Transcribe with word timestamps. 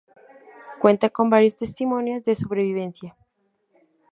Cuenta 0.79 1.11
con 1.11 1.29
varios 1.29 1.57
testimonios 1.57 2.23
de 2.23 2.33
sobrevivencia. 2.33 3.15